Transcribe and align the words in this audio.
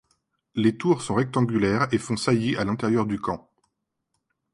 Les 0.55 0.75
tours 0.77 1.03
sont 1.03 1.13
rectangulaires 1.13 1.87
et 1.93 1.99
font 1.99 2.17
saillies 2.17 2.55
à 2.57 2.63
l'intérieur 2.65 3.05
du 3.05 3.19
camp. 3.19 3.47